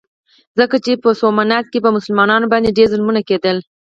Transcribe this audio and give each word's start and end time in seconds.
ځکه 0.59 0.75
چې 0.85 0.91
په 1.03 1.09
سومنات 1.21 1.65
کې 1.71 1.79
په 1.85 1.89
مسلمانانو 1.97 2.51
باندې 2.53 2.75
ډېر 2.77 2.87
ظلمونه 2.93 3.21
کېدل. 3.29 3.57